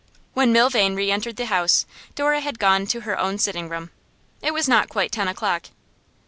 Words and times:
When 0.33 0.51
Milvain 0.51 0.95
re 0.95 1.11
entered 1.11 1.35
the 1.35 1.45
house, 1.45 1.85
Dora 2.15 2.39
had 2.41 2.57
gone 2.57 2.87
to 2.87 3.01
her 3.01 3.19
own 3.19 3.37
sitting 3.37 3.69
room. 3.69 3.91
It 4.41 4.51
was 4.51 4.67
not 4.67 4.89
quite 4.89 5.11
ten 5.11 5.27
o'clock. 5.27 5.67